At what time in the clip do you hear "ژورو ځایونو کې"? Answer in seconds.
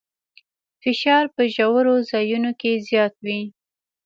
1.55-2.71